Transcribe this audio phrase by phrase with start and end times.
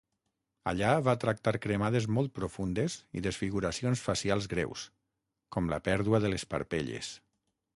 [0.69, 4.87] Allà, va tractar cremades molt profundes i desfiguracions facials greus,
[5.57, 7.13] com la pèrdua de les parpelles.